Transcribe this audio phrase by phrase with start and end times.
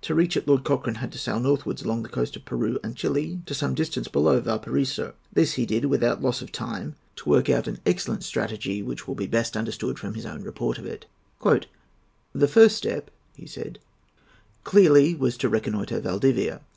[0.00, 2.96] To reach it Lord Cochrane had to sail northwards along the coast of Peru and
[2.96, 5.14] Chili to some distance below Valparaiso.
[5.32, 9.14] This he did without loss of time, to work out an excellent strategy which will
[9.14, 11.06] be best understood from his own report of it.
[11.44, 13.78] "The first step," he said,
[14.64, 16.62] "clearly was to reconnoitre Valdivia.